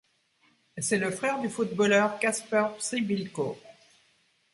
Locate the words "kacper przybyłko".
2.17-3.55